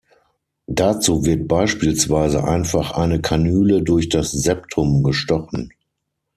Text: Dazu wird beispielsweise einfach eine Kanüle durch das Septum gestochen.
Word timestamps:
Dazu 0.65 1.25
wird 1.25 1.47
beispielsweise 1.47 2.43
einfach 2.43 2.89
eine 2.93 3.21
Kanüle 3.21 3.83
durch 3.83 4.09
das 4.09 4.31
Septum 4.31 5.03
gestochen. 5.03 5.71